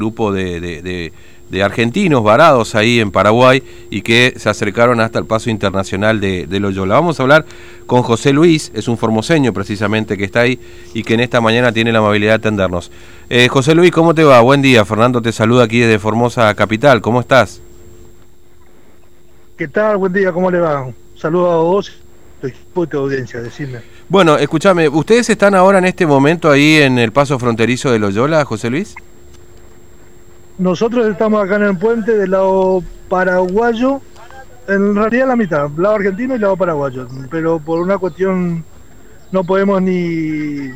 [0.00, 1.12] grupo de, de,
[1.50, 6.46] de, argentinos varados ahí en Paraguay y que se acercaron hasta el paso internacional de,
[6.60, 6.94] Loyola.
[6.94, 7.44] Vamos a hablar
[7.84, 10.60] con José Luis, es un formoseño precisamente que está ahí
[10.94, 12.92] y que en esta mañana tiene la amabilidad de atendernos.
[13.28, 14.40] Eh, José Luis, ¿cómo te va?
[14.40, 17.60] Buen día, Fernando te saluda aquí desde Formosa Capital, ¿cómo estás?
[19.56, 19.96] ¿Qué tal?
[19.96, 20.86] Buen día, ¿cómo le va?
[21.16, 21.92] Saludos a vos,
[22.72, 23.80] tu audiencia, decime.
[24.08, 28.44] Bueno, escúchame, ¿ustedes están ahora en este momento ahí en el paso fronterizo de Loyola,
[28.44, 28.94] José Luis?
[30.58, 34.00] Nosotros estamos acá en el puente del lado paraguayo,
[34.66, 38.64] en realidad la mitad, lado argentino y lado paraguayo, pero por una cuestión
[39.30, 40.70] no podemos ni,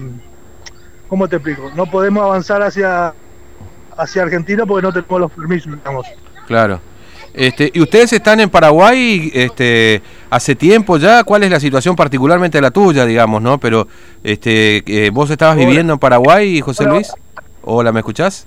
[1.09, 1.73] ¿cómo te explico?
[1.75, 3.13] No podemos avanzar hacia,
[3.97, 6.07] hacia Argentina porque no tenemos los permisos, digamos.
[6.47, 6.81] Claro.
[7.35, 11.25] Este, ¿Y ustedes están en Paraguay este, hace tiempo ya?
[11.25, 13.59] ¿Cuál es la situación particularmente la tuya, digamos, no?
[13.59, 13.89] Pero
[14.23, 17.11] este, eh, ¿vos estabas viviendo en Paraguay, José Luis?
[17.63, 18.47] Hola, ¿me escuchás?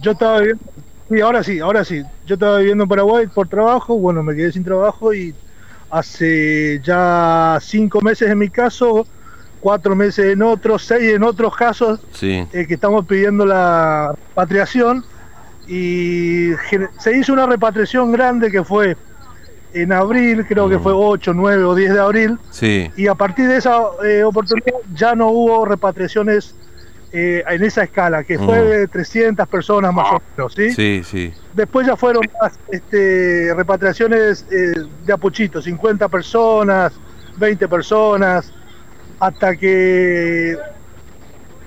[0.00, 0.64] Yo estaba viviendo,
[1.08, 2.02] sí, ahora sí, ahora sí.
[2.26, 5.34] Yo estaba viviendo en Paraguay por trabajo, bueno, me quedé sin trabajo y
[5.90, 9.06] hace ya cinco meses en mi caso,
[9.60, 12.46] cuatro meses en otros, seis en otros casos, sí.
[12.52, 15.04] eh, que estamos pidiendo la repatriación
[15.66, 16.50] y
[16.98, 18.96] se hizo una repatriación grande que fue
[19.72, 22.90] en abril, creo que fue 8, 9 o 10 de abril, sí.
[22.96, 26.54] y a partir de esa eh, oportunidad ya no hubo repatriaciones
[27.16, 30.72] eh, en esa escala, que fue de 300 personas más o menos, ¿sí?
[30.72, 31.32] Sí, sí.
[31.52, 34.74] Después ya fueron más este, repatriaciones eh,
[35.06, 36.92] de apuchito, 50 personas,
[37.36, 38.52] 20 personas,
[39.20, 40.58] hasta que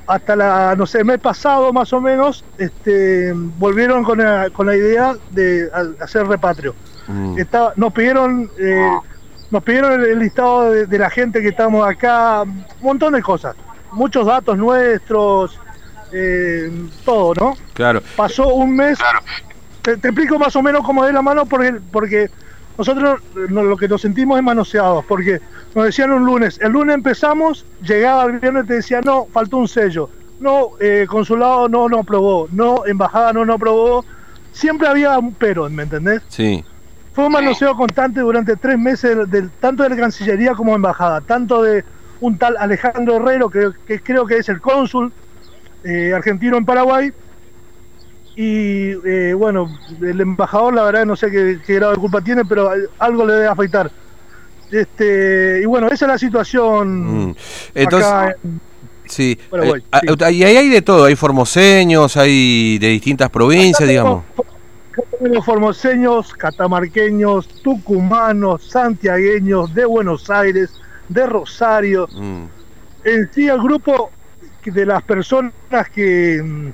[0.06, 4.68] hasta la, no sé, el mes pasado más o menos, este, volvieron con la, con
[4.68, 5.70] la idea de
[6.02, 6.76] hacer repatrio.
[7.08, 7.40] Mm.
[7.40, 8.92] Está, nos pidieron, eh,
[9.50, 13.22] nos pidieron el, el listado de, de, la gente que estamos acá, un montón de
[13.22, 13.56] cosas
[13.98, 15.60] muchos datos nuestros,
[16.14, 16.72] eh,
[17.04, 17.58] todo, ¿no?
[17.74, 18.02] Claro.
[18.16, 18.98] Pasó un mes.
[18.98, 19.20] Claro.
[19.82, 22.30] Te, te, explico más o menos cómo es la mano porque, porque
[22.78, 25.42] nosotros no, lo que nos sentimos es manoseados, porque
[25.74, 29.58] nos decían un lunes, el lunes empezamos, llegaba el viernes y te decía, no, faltó
[29.58, 30.10] un sello,
[30.40, 34.06] no, eh, consulado no, no aprobó, no, embajada no, no aprobó,
[34.52, 36.22] siempre había un pero, ¿me entendés?
[36.28, 36.64] Sí.
[37.14, 41.64] Fue un manoseo constante durante tres meses, del, tanto de la Cancillería como embajada, tanto
[41.64, 41.84] de
[42.20, 45.12] un tal Alejandro Herrero, que, que creo que es el cónsul
[45.84, 47.12] eh, argentino en Paraguay.
[48.36, 49.68] Y eh, bueno,
[50.02, 52.70] el embajador, la verdad, no sé qué, qué, grado de culpa tiene, pero
[53.00, 53.92] algo le debe afectar.
[54.72, 57.30] Este, y bueno, esa es la situación.
[57.30, 57.36] Mm.
[57.74, 58.62] Entonces, acá en,
[59.06, 59.40] sí.
[59.50, 60.36] Paraguay, eh, sí.
[60.36, 64.24] Y ahí hay de todo: hay formoseños, hay de distintas provincias, digamos.
[65.20, 70.72] Tenemos formoseños, catamarqueños, tucumanos, santiagueños, de Buenos Aires,
[71.10, 72.08] de Rosario.
[72.12, 72.44] Mm.
[73.04, 74.12] En sí, el grupo
[74.66, 75.54] de las personas
[75.94, 76.72] que.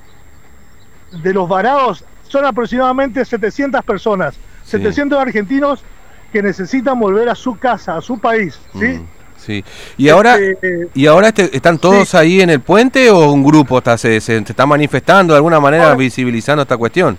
[1.22, 4.34] de los varados son aproximadamente 700 personas,
[4.64, 4.72] sí.
[4.72, 5.84] 700 argentinos
[6.32, 8.58] que necesitan volver a su casa, a su país.
[8.72, 8.86] ¿sí?
[8.86, 9.06] Mm.
[9.36, 9.64] Sí.
[9.98, 12.16] ¿Y ahora, este, ¿y ahora este, están todos sí.
[12.16, 15.60] ahí en el puente o un grupo está, se, se, se está manifestando de alguna
[15.60, 17.18] manera, visibilizando esta cuestión?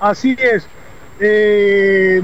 [0.00, 0.66] Así es.
[1.20, 2.22] Eh,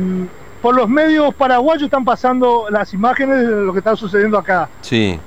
[0.65, 4.67] por los medios paraguayos están pasando las imágenes de lo que está sucediendo acá.
[4.81, 5.21] Sí.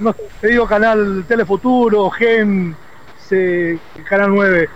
[0.00, 2.74] No te digo Canal Telefuturo, Gen,
[4.08, 4.68] Canal 9.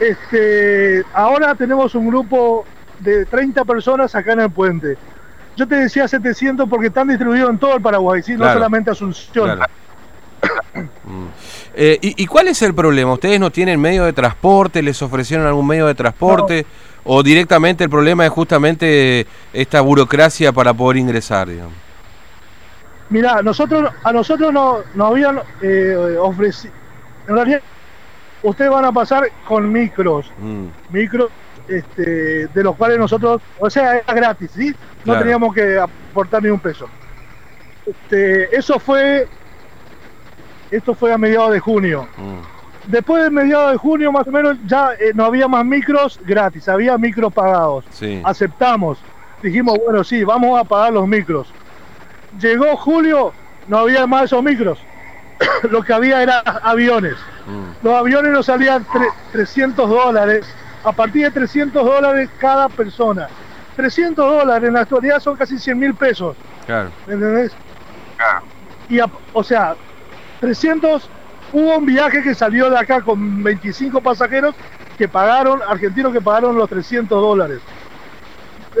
[0.00, 2.64] Este, ahora tenemos un grupo
[2.98, 4.96] de 30 personas acá en el puente.
[5.56, 8.34] Yo te decía 700 porque están distribuidos en todo el Paraguay, ¿sí?
[8.34, 8.54] claro.
[8.54, 9.58] no solamente Asunción.
[9.58, 9.72] Claro.
[11.76, 13.12] Eh, ¿y, ¿y, cuál es el problema?
[13.12, 14.82] ¿Ustedes no tienen medio de transporte?
[14.82, 16.62] ¿Les ofrecieron algún medio de transporte?
[16.62, 16.89] No.
[17.04, 21.48] ¿O directamente el problema es justamente esta burocracia para poder ingresar?
[21.48, 21.72] Digamos?
[23.08, 26.74] Mira, nosotros, a nosotros nos no habían eh, ofrecido.
[27.26, 27.60] En realidad,
[28.42, 30.30] ustedes van a pasar con micros.
[30.38, 30.66] Mm.
[30.90, 31.30] Micros
[31.68, 33.42] este, de los cuales nosotros.
[33.58, 34.70] O sea, era gratis, ¿sí?
[34.98, 35.20] No claro.
[35.20, 36.88] teníamos que aportar ni un peso.
[37.86, 39.26] Este, eso fue
[40.70, 42.06] esto fue a mediados de junio.
[42.16, 42.59] Mm.
[42.86, 46.68] Después de mediados de junio, más o menos, ya eh, no había más micros gratis,
[46.68, 47.84] había micros pagados.
[47.90, 48.20] Sí.
[48.24, 48.98] Aceptamos.
[49.42, 51.52] Dijimos, bueno, sí, vamos a pagar los micros.
[52.40, 53.32] Llegó julio,
[53.68, 54.78] no había más esos micros.
[55.70, 57.14] Lo que había era aviones.
[57.46, 57.84] Mm.
[57.86, 58.86] Los aviones nos salían
[59.32, 60.46] 300 dólares.
[60.82, 63.28] A partir de 300 dólares cada persona.
[63.76, 66.36] 300 dólares en la actualidad son casi 100 mil pesos.
[66.66, 66.90] Claro.
[67.06, 67.52] ¿Entendés?
[68.16, 68.44] Claro.
[68.88, 69.76] Y, a, o sea,
[70.40, 71.08] 300,
[71.52, 74.54] hubo un viaje que salió de acá con 25 pasajeros
[74.96, 77.60] que pagaron, argentinos que pagaron los 300 dólares.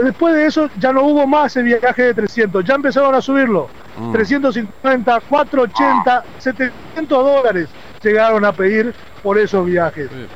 [0.02, 3.68] Después de eso ya no hubo más ese viaje de 300, ya empezaron a subirlo.
[3.98, 4.12] Mm.
[4.12, 7.68] 350, 480, 700 dólares
[8.02, 10.08] llegaron a pedir por esos viajes.
[10.10, 10.26] Sí.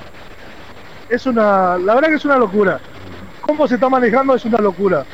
[1.09, 2.81] es una, la verdad que es una locura.
[3.41, 5.05] Cómo se está manejando es una locura.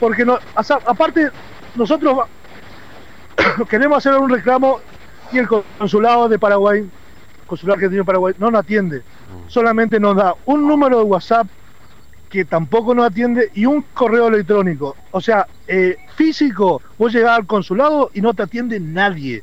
[0.00, 1.30] Porque no, aparte,
[1.74, 2.26] nosotros
[3.68, 4.80] queremos hacer un reclamo
[5.32, 6.88] y el consulado de Paraguay,
[7.46, 8.98] consulado argentino de Paraguay, no nos atiende.
[8.98, 9.48] Mm.
[9.48, 11.46] Solamente nos da un número de WhatsApp
[12.28, 14.96] que tampoco nos atiende y un correo electrónico.
[15.10, 19.42] O sea, eh, físico, vos llegás al consulado y no te atiende nadie.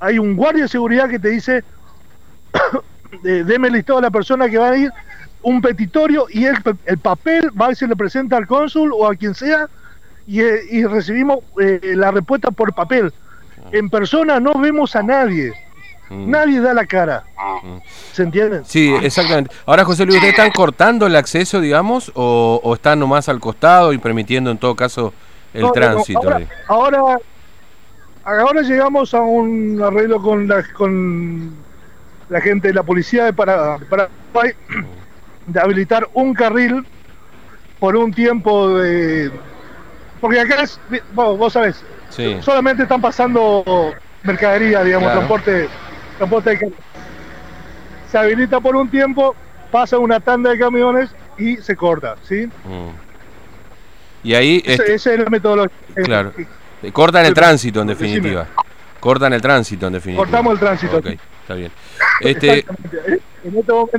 [0.00, 1.64] Hay un guardia de seguridad que te dice,
[3.22, 4.90] deme el listado de la persona que va a ir,
[5.42, 6.56] un petitorio y el,
[6.86, 9.68] el papel va y se le presenta al cónsul o a quien sea
[10.26, 13.12] y, eh, recibimos eh, la respuesta por papel.
[13.72, 15.52] En persona no vemos a nadie.
[16.10, 16.30] Mm.
[16.30, 17.24] Nadie da la cara.
[17.62, 17.78] Mm.
[18.12, 18.62] ¿Se entiende?
[18.64, 19.54] Sí, exactamente.
[19.64, 23.98] Ahora, José Luis, ¿ustedes están cortando el acceso, digamos, o, están nomás al costado y
[23.98, 25.14] permitiendo en todo caso
[25.54, 26.20] el tránsito?
[26.68, 27.18] ahora,
[28.24, 31.56] ahora, llegamos a un arreglo con la, con
[32.28, 34.52] la gente de la policía de Paraguay
[35.46, 36.86] de habilitar un carril
[37.80, 39.30] por un tiempo de...
[40.20, 40.78] Porque acá es,
[41.14, 41.82] vos, vos sabés,
[42.40, 43.92] solamente están pasando
[44.22, 45.68] mercadería, digamos, transporte
[48.12, 49.34] se habilita por un tiempo,
[49.70, 52.46] pasa una tanda de camiones y se corta, ¿sí?
[52.46, 52.90] Mm.
[54.22, 54.62] Y ahí...
[54.66, 55.66] Ese, es el método
[56.04, 56.32] Claro.
[56.92, 58.46] Cortan el tránsito, en definitiva.
[59.00, 60.24] Cortan el tránsito, en definitiva.
[60.24, 60.98] Cortamos el tránsito.
[60.98, 61.72] Ok, está bien.
[62.20, 62.66] Este...
[63.44, 63.90] En, este momento,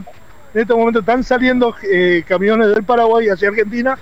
[0.54, 3.98] en este momento están saliendo eh, camiones del Paraguay hacia Argentina,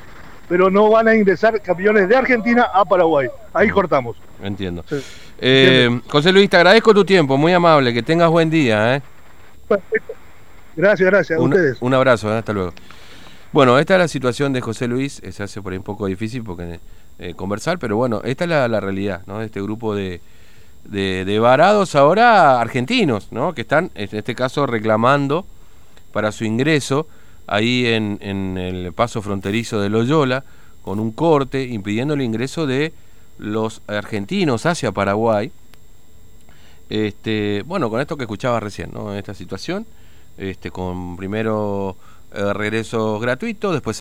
[0.51, 3.29] pero no van a ingresar camiones de Argentina a Paraguay.
[3.53, 3.71] Ahí mm.
[3.71, 4.17] cortamos.
[4.43, 4.83] Entiendo.
[5.39, 8.97] Eh, José Luis, te agradezco tu tiempo, muy amable, que tengas buen día.
[8.97, 9.01] ¿eh?
[10.75, 11.77] Gracias, gracias a ustedes.
[11.81, 12.39] Un abrazo, ¿eh?
[12.39, 12.73] hasta luego.
[13.53, 16.43] Bueno, esta es la situación de José Luis, se hace por ahí un poco difícil
[16.43, 16.81] porque
[17.37, 19.39] conversar, pero bueno, esta es la, realidad, ¿no?
[19.39, 20.19] De este grupo de,
[20.83, 23.53] de, varados ahora argentinos, ¿no?
[23.53, 25.45] Que están, en este caso, reclamando
[26.11, 27.07] para su ingreso
[27.51, 30.45] ahí en, el paso fronterizo de Loyola,
[30.81, 32.93] con un corte, impidiendo el ingreso de
[33.37, 35.51] los argentinos hacia Paraguay.
[36.89, 39.13] Este, bueno, con esto que escuchaba recién, ¿no?
[39.13, 39.85] Esta situación,
[40.37, 41.97] este, con primero
[42.33, 43.97] eh, regreso gratuito, después